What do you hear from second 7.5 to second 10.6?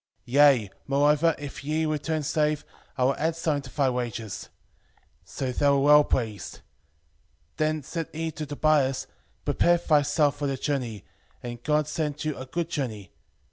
Then said he to Tobias, Prepare thyself for the